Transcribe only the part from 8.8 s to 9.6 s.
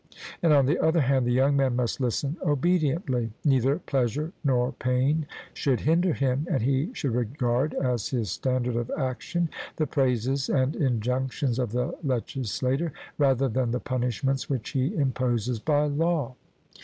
action